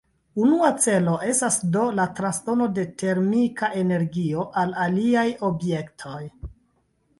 [0.43, 6.21] Unua celo estas do la transdono de termika energio al aliaj objektoj.